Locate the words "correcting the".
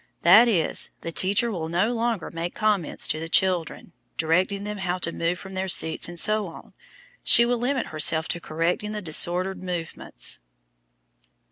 8.39-9.01